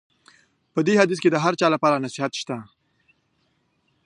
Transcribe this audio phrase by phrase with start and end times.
[0.73, 2.57] په دې حدیث کې د هر چا لپاره نصیحت شته.